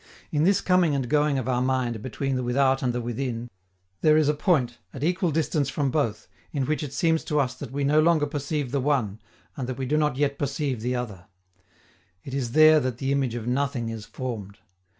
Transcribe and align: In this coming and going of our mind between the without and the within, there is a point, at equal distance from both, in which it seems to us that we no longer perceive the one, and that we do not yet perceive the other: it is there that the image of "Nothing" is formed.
In 0.31 0.45
this 0.45 0.61
coming 0.61 0.95
and 0.95 1.07
going 1.07 1.37
of 1.37 1.47
our 1.47 1.61
mind 1.61 2.01
between 2.01 2.35
the 2.35 2.41
without 2.41 2.81
and 2.81 2.91
the 2.91 3.01
within, 3.01 3.51
there 4.01 4.17
is 4.17 4.27
a 4.29 4.33
point, 4.33 4.79
at 4.95 5.03
equal 5.03 5.29
distance 5.29 5.69
from 5.69 5.91
both, 5.91 6.27
in 6.51 6.65
which 6.65 6.81
it 6.81 6.91
seems 6.91 7.23
to 7.25 7.39
us 7.39 7.53
that 7.53 7.69
we 7.69 7.83
no 7.83 7.99
longer 8.01 8.25
perceive 8.25 8.71
the 8.71 8.81
one, 8.81 9.21
and 9.55 9.69
that 9.69 9.77
we 9.77 9.85
do 9.85 9.97
not 9.97 10.15
yet 10.17 10.39
perceive 10.39 10.81
the 10.81 10.95
other: 10.95 11.27
it 12.23 12.33
is 12.33 12.53
there 12.53 12.79
that 12.79 12.97
the 12.97 13.11
image 13.11 13.35
of 13.35 13.45
"Nothing" 13.45 13.89
is 13.89 14.03
formed. 14.07 14.57